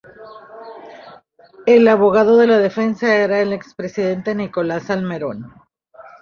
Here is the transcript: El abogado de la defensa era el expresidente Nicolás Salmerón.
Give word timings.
El 1.67 1.87
abogado 1.87 2.35
de 2.37 2.47
la 2.47 2.57
defensa 2.57 3.17
era 3.17 3.39
el 3.39 3.53
expresidente 3.53 4.33
Nicolás 4.33 4.85
Salmerón. 4.85 5.53